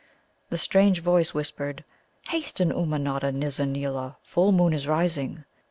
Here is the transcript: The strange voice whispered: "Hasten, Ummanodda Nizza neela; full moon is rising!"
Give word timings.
The 0.49 0.57
strange 0.57 0.99
voice 0.99 1.35
whispered: 1.35 1.83
"Hasten, 2.29 2.71
Ummanodda 2.71 3.31
Nizza 3.33 3.67
neela; 3.67 4.17
full 4.23 4.51
moon 4.51 4.73
is 4.73 4.87
rising!" 4.87 5.45